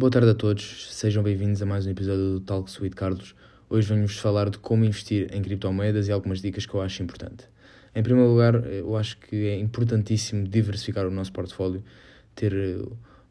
[0.00, 3.34] Boa tarde a todos, sejam bem-vindos a mais um episódio do Talk Sweet Carlos.
[3.68, 7.44] Hoje venho-vos falar de como investir em criptomoedas e algumas dicas que eu acho importante.
[7.94, 11.84] Em primeiro lugar, eu acho que é importantíssimo diversificar o nosso portfólio,
[12.34, 12.82] ter eh,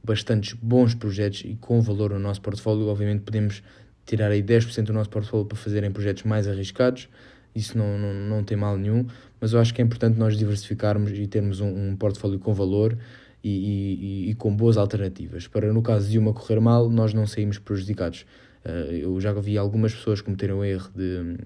[0.03, 2.85] bastantes bons projetos e com valor no nosso portfólio.
[2.85, 3.63] Obviamente podemos
[4.05, 7.09] tirar aí 10% do nosso portfólio para fazerem projetos mais arriscados,
[7.55, 9.07] isso não, não, não tem mal nenhum,
[9.41, 12.95] mas eu acho que é importante nós diversificarmos e termos um, um portfólio com valor
[13.43, 17.25] e, e, e, com boas alternativas, para no caso de uma correr mal, nós não
[17.25, 18.25] saímos prejudicados.
[18.65, 21.37] Uh, eu já vi algumas pessoas cometerem o erro de,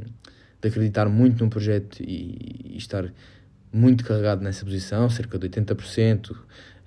[0.61, 3.13] de acreditar muito num projeto e, e, estar
[3.71, 6.35] muito carregado nessa posição, cerca de 80%,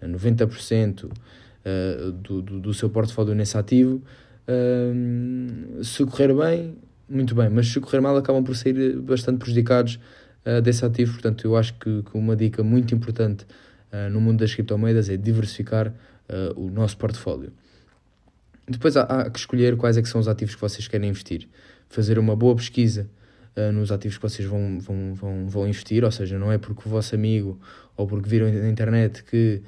[0.02, 4.02] 90% uh, do, do, do seu portfólio nesse ativo.
[4.48, 6.76] Uh, se correr bem,
[7.08, 10.00] muito bem, mas se correr mal, acabam por sair bastante prejudicados
[10.44, 11.12] uh, desse ativo.
[11.12, 13.46] Portanto, eu acho que, que uma dica muito importante
[14.10, 17.52] no mundo das criptomoedas é diversificar uh, o nosso portfólio.
[18.68, 21.48] Depois há, há, que escolher quais é que são os ativos que vocês querem investir.
[21.88, 23.08] Fazer uma boa pesquisa
[23.56, 26.82] uh, nos ativos que vocês vão, vão, vão, vão investir, ou seja, não é porque
[26.86, 27.58] o vosso amigo
[27.96, 29.62] ou porque viram na internet que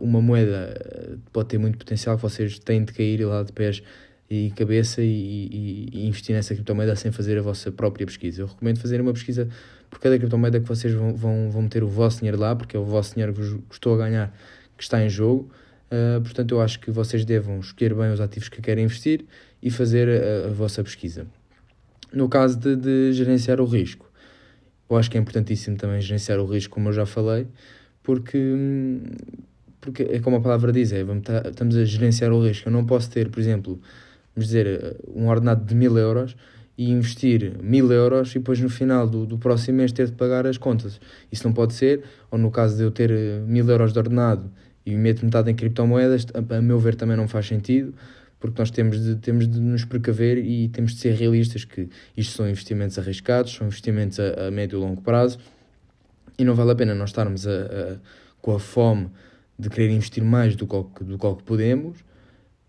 [0.00, 3.82] uma moeda pode ter muito potencial que vocês têm de cair lá de pés
[4.28, 8.42] e cabeça e, e, e, investir nessa criptomoeda sem fazer a vossa própria pesquisa.
[8.42, 9.48] Eu recomendo fazer uma pesquisa
[9.88, 12.80] por cada criptomoeda que vocês vão, vão, vão meter o vosso dinheiro lá, porque é
[12.80, 14.36] o vosso dinheiro que estou a ganhar
[14.76, 15.50] que está em jogo.
[15.86, 19.24] Uh, portanto, eu acho que vocês devam escolher bem os ativos que querem investir
[19.62, 21.26] e fazer a, a vossa pesquisa.
[22.12, 24.10] No caso de, de, gerenciar o risco,
[24.90, 27.46] eu acho que é importantíssimo também gerenciar o risco, como eu já falei,
[28.02, 28.38] porque,
[29.80, 32.68] porque é como a palavra diz, é, vamos, tá, estamos a gerenciar o risco.
[32.68, 33.80] Eu não posso ter, por exemplo,
[34.36, 36.36] vamos dizer, um ordenado de mil euros
[36.76, 40.46] e investir mil euros e depois no final do, do próximo mês ter de pagar
[40.46, 41.00] as contas.
[41.32, 44.50] Isso não pode ser, ou no caso de eu ter eh, mil euros de ordenado
[44.84, 47.94] e meto metade em criptomoedas, a, a meu ver também não faz sentido,
[48.38, 52.36] porque nós temos de, temos de nos precaver e temos de ser realistas que isto
[52.36, 55.38] são investimentos arriscados, são investimentos a, a médio e longo prazo,
[56.38, 57.96] e não vale a pena nós estarmos a, a,
[58.42, 59.08] com a fome
[59.58, 62.04] de querer investir mais do que, do que podemos,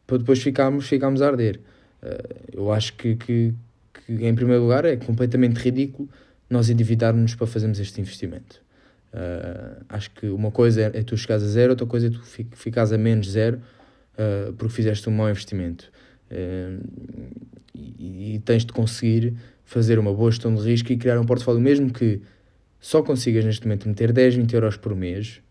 [0.07, 1.59] para depois ficarmos, ficarmos a arder.
[2.01, 3.53] Uh, eu acho que, que,
[3.93, 6.09] que, em primeiro lugar, é completamente ridículo
[6.49, 8.61] nós endividarmos para fazermos este investimento.
[9.13, 12.21] Uh, acho que uma coisa é, tu chegares a zero, outra coisa é tu
[12.55, 13.57] ficares a menos zero
[14.13, 15.91] uh, porque fizeste um mau investimento.
[17.73, 21.61] E, e, tens de conseguir fazer uma boa gestão de risco e criar um portfólio,
[21.61, 22.21] mesmo que
[22.81, 25.41] só consigas neste momento meter 10, 20 euros por mês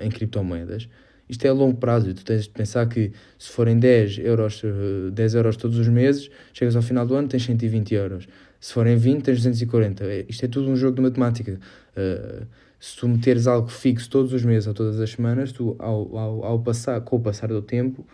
[0.00, 0.88] em criptomoedas
[1.28, 2.12] isto é a longo prazo.
[2.14, 4.62] Tu tens de pensar que se forem 10 euros,
[5.12, 8.28] 10 eh, euros todos os meses, chegas ao final do ano tens 120 euros.
[8.60, 10.04] Se forem 20, tens 240.
[10.04, 11.60] É, isto é tudo um jogo de matemática.
[11.96, 12.46] Uh,
[12.80, 16.44] se tu meteres algo fixo todos os meses ou todas as semanas, tu, ao, ao,
[16.44, 18.06] ao passar, com o passar do tempo,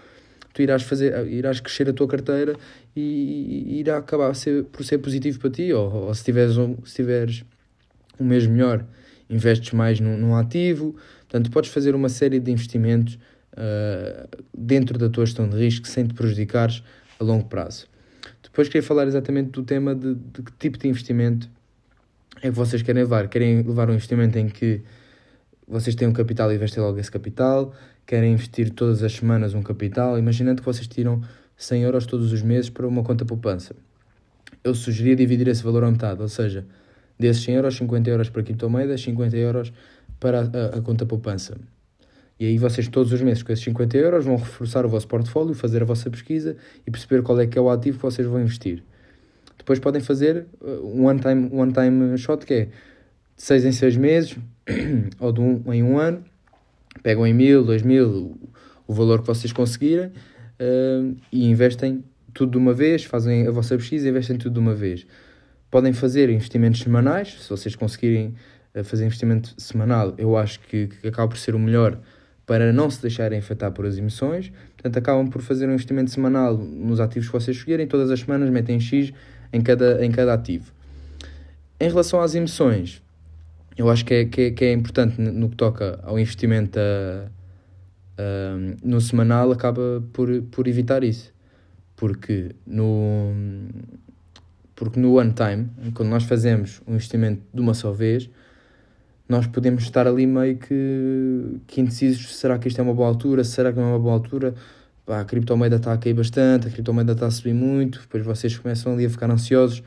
[0.52, 2.56] tu irás, fazer, irás crescer a tua carteira
[2.96, 5.72] e, e irá acabar ser, por ser positivo para ti.
[5.72, 7.44] Ou, ou se, tiveres um, se tiveres
[8.18, 8.84] um mês melhor,
[9.28, 10.94] investes mais num, num ativo,
[11.28, 13.18] Portanto, podes fazer uma série de investimentos
[13.54, 16.82] uh, dentro da tua gestão de risco sem te prejudicares
[17.18, 17.86] a longo prazo.
[18.42, 21.50] Depois queria falar exatamente do tema de, de que tipo de investimento
[22.40, 23.28] é que vocês querem levar.
[23.28, 24.82] Querem levar um investimento em que
[25.66, 27.74] vocês têm um capital e investem logo esse capital,
[28.06, 31.22] querem investir todas as semanas um capital, imaginando que vocês tiram
[31.56, 33.74] 100 euros todos os meses para uma conta poupança.
[34.62, 36.66] Eu sugeria dividir esse valor à metade, ou seja,
[37.18, 39.72] desses 100 euros, 50 euros para criptomoedas, 50 euros
[40.18, 41.56] para a, a, conta poupança.
[42.38, 45.54] E aí vocês todos os meses com esses 50 euros vão reforçar o vosso portfólio,
[45.54, 48.40] fazer a vossa pesquisa e perceber qual é que é o ativo que vocês vão
[48.40, 48.82] investir.
[49.56, 53.96] Depois podem fazer uh, um one-time one time shot, que é de 6 em 6
[53.96, 54.36] meses
[55.18, 56.24] ou de um em um ano,
[57.02, 58.38] pegam em mil, dois mil,
[58.86, 63.76] o valor que vocês conseguirem uh, e investem tudo de uma vez, fazem a vossa
[63.76, 65.06] pesquisa e investem tudo de uma vez.
[65.70, 68.34] Podem fazer investimentos semanais, se vocês conseguirem
[68.82, 71.98] fazer investimento semanal, eu acho que, que acaba por ser o melhor
[72.46, 74.52] para não se deixarem afetar por as emoções.
[74.76, 78.50] Portanto, acabam por fazer um investimento semanal nos ativos que vocês escolherem, todas as semanas
[78.50, 79.12] metem X
[79.52, 80.72] em cada, em cada ativo.
[81.78, 83.02] Em relação às emoções,
[83.76, 87.28] eu acho que é, que é, que é importante no que toca ao investimento a,
[88.18, 91.32] a, no semanal, acaba por, por evitar isso.
[91.96, 93.32] Porque no,
[94.74, 98.28] porque no one time, quando nós fazemos um investimento de uma só vez,
[99.28, 103.42] nós podemos estar ali meio que, que indecisos, será que isto é uma boa altura,
[103.44, 104.54] será que não é uma boa altura,
[105.06, 108.56] Pá, a criptomoeda está a cair bastante, a criptomoeda está a subir muito, depois vocês
[108.56, 109.82] começam ali a ficar ansiosos,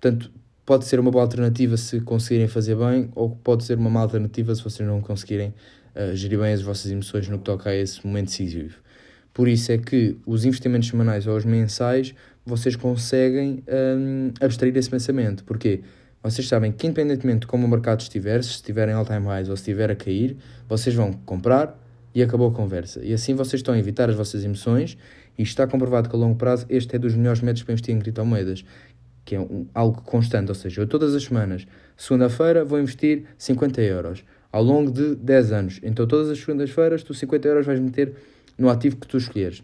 [0.00, 0.32] portanto
[0.66, 4.54] pode ser uma boa alternativa se conseguirem fazer bem, ou pode ser uma má alternativa
[4.54, 5.54] se vocês não conseguirem
[5.94, 8.76] uh, gerir bem as vossas emoções no que toca a esse momento decisivo.
[9.32, 12.14] Por isso é que os investimentos semanais ou os mensais
[12.44, 15.44] vocês conseguem um, abstrair esse pensamento.
[15.44, 15.80] Porquê?
[16.22, 19.56] Vocês sabem que, independentemente de como o mercado estiver, se estiver em all-time highs ou
[19.56, 20.36] se estiver a cair,
[20.68, 21.76] vocês vão comprar
[22.14, 23.00] e acabou a conversa.
[23.02, 24.96] E assim vocês estão a evitar as vossas emoções
[25.36, 27.98] e está comprovado que a longo prazo este é dos melhores métodos para investir em
[27.98, 28.64] criptomoedas,
[29.24, 30.48] que é um, algo constante.
[30.48, 31.66] Ou seja, eu todas as semanas,
[31.96, 35.80] segunda-feira, vou investir 50 euros ao longo de 10 anos.
[35.82, 38.14] Então, todas as segundas-feiras, tu 50 euros vais meter
[38.56, 39.62] no ativo que tu escolheres.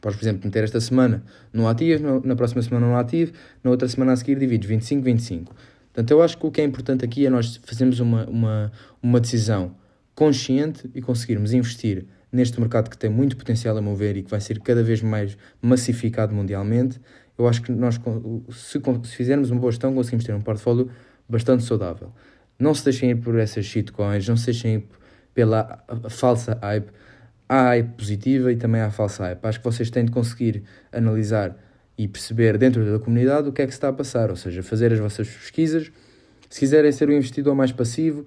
[0.00, 1.22] Podes, por exemplo, meter esta semana
[1.52, 3.32] no ativo, na próxima semana no ativo,
[3.62, 5.54] na outra semana a seguir divides 25, 25.
[6.00, 9.20] Portanto, eu acho que o que é importante aqui é nós fazermos uma, uma, uma
[9.20, 9.76] decisão
[10.14, 14.40] consciente e conseguirmos investir neste mercado que tem muito potencial a mover e que vai
[14.40, 16.98] ser cada vez mais massificado mundialmente.
[17.36, 18.00] Eu acho que nós,
[18.50, 20.90] se, se fizermos uma boa gestão, conseguimos ter um portfólio
[21.28, 22.08] bastante saudável.
[22.58, 24.88] Não se deixem ir por essas shitcoins, não se deixem ir
[25.34, 26.90] pela falsa hype
[27.46, 29.44] há hype positiva e também há falsa hype.
[29.44, 31.54] Acho que vocês têm de conseguir analisar
[32.00, 34.62] e perceber dentro da comunidade o que é que se está a passar, ou seja,
[34.62, 35.92] fazer as vossas pesquisas.
[36.48, 38.24] Se quiserem ser um investidor mais passivo,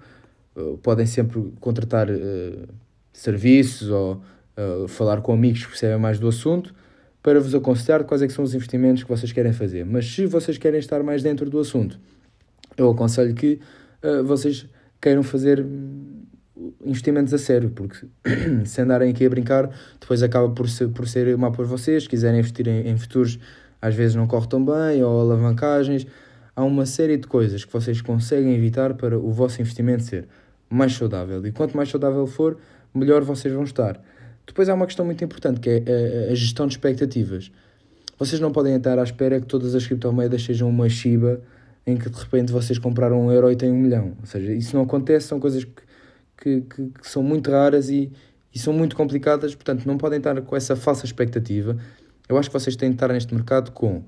[0.55, 2.67] uh, podem sempre contratar uh,
[3.11, 4.21] serviços ou
[4.55, 6.71] uh, falar com amigos que percebem mais do assunto
[7.23, 9.83] para vos aconselhar quais é são os investimentos que vocês querem fazer.
[9.87, 11.99] Mas se vocês querem estar mais dentro do assunto,
[12.77, 13.59] eu aconselho que
[14.23, 14.67] vocês
[15.01, 15.65] queiram fazer
[16.85, 18.05] investimentos a sério, porque
[18.65, 22.03] se andarem aqui a brincar, depois acaba por ser, por ser mal para vocês.
[22.03, 23.39] Se quiserem investir em, em futuros,
[23.83, 26.07] às vezes não corre tão bem, ou alavancagens.
[26.55, 30.27] Há uma série de coisas que vocês conseguem evitar para o vosso investimento ser
[30.69, 31.45] mais saudável.
[31.45, 32.57] E quanto mais saudável for,
[32.93, 33.99] melhor vocês vão estar.
[34.45, 37.51] Depois há uma questão muito importante que é a, a gestão de expectativas.
[38.17, 41.41] Vocês não podem estar à espera que todas as criptomoedas sejam uma Shiba
[41.85, 44.13] em que de repente vocês compraram um euro e têm um milhão.
[44.19, 45.83] Ou seja, isso não acontece, são coisas que
[46.43, 48.11] que, que, que são muito raras e,
[48.53, 51.77] e são muito complicadas, portanto, não podem estar com essa falsa expectativa.
[52.27, 54.03] Eu acho que vocês têm de estar neste mercado com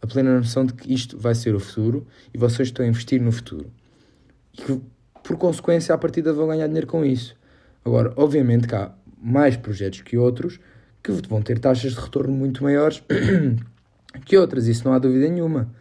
[0.00, 3.20] a plena noção de que isto vai ser o futuro e vocês estão a investir
[3.20, 3.70] no futuro.
[4.54, 4.80] E que,
[5.22, 7.36] por consequência, à partida vão ganhar dinheiro com isso.
[7.84, 10.60] Agora, obviamente que há mais projetos que outros
[11.02, 13.02] que vão ter taxas de retorno muito maiores
[14.24, 15.72] que outras, isso não há dúvida nenhuma.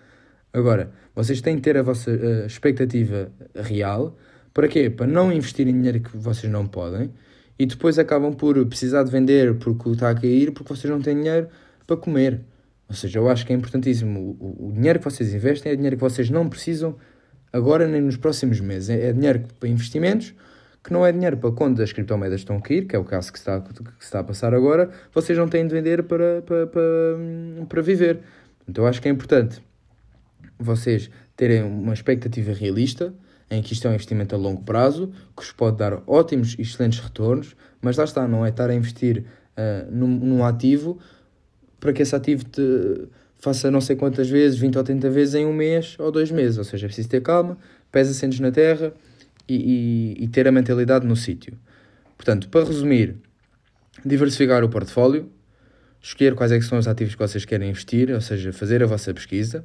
[0.53, 4.17] Agora, vocês têm de ter a vossa uh, expectativa real
[4.53, 4.89] para quê?
[4.89, 7.11] Para não investirem dinheiro que vocês não podem
[7.59, 11.15] e depois acabam por precisar de vender porque está a cair porque vocês não têm
[11.15, 11.47] dinheiro
[11.87, 12.41] para comer.
[12.87, 14.37] Ou seja, eu acho que é importantíssimo.
[14.39, 16.95] O, o dinheiro que vocês investem é dinheiro que vocês não precisam
[17.51, 18.89] agora nem nos próximos meses.
[18.89, 20.35] É, é dinheiro para investimentos
[20.83, 23.31] que não é dinheiro para quando as criptomoedas estão a cair, que é o caso
[23.31, 26.85] que está, que está a passar agora, vocês não têm de vender para, para, para,
[27.67, 28.21] para viver.
[28.67, 29.61] Então eu acho que é importante
[30.57, 33.13] vocês terem uma expectativa realista
[33.49, 36.61] em que isto é um investimento a longo prazo, que vos pode dar ótimos e
[36.61, 39.25] excelentes retornos, mas lá está, não é estar a investir
[39.57, 40.99] uh, num, num, ativo
[41.79, 43.07] para que esse ativo te
[43.39, 46.57] faça não sei quantas vezes, 20 ou 30 vezes em um mês ou dois meses.
[46.57, 47.57] Ou seja, é preciso ter calma,
[47.91, 48.93] pés assentes na terra
[49.47, 51.57] e, e, e ter a mentalidade no sítio.
[52.17, 53.15] Portanto, para resumir,
[54.03, 55.29] diversificar o portfólio,
[56.01, 59.13] escolher quais é são os ativos que vocês querem investir, ou seja, fazer a vossa
[59.13, 59.63] pesquisa,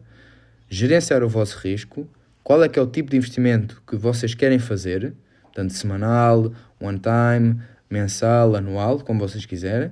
[0.68, 2.08] gerenciar o vosso risco,
[2.42, 5.14] qual é que é o tipo de investimento que vocês querem fazer,
[5.54, 9.90] tanto semanal, one time, mensal, anual, como vocês quiserem.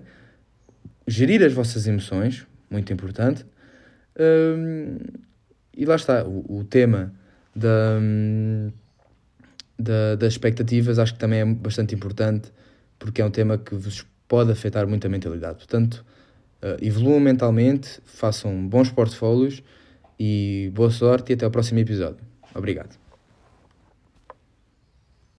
[1.10, 3.44] Gerir as vossas emoções, muito importante.
[4.16, 4.96] Um,
[5.76, 7.12] e lá está, o, o tema
[7.54, 7.98] da,
[9.76, 12.52] da, das expectativas acho que também é bastante importante,
[12.96, 15.56] porque é um tema que vos pode afetar muito a mentalidade.
[15.56, 16.04] Portanto,
[16.62, 19.64] uh, evoluam mentalmente, façam bons portfólios
[20.16, 22.20] e boa sorte e até ao próximo episódio.
[22.54, 22.99] Obrigado.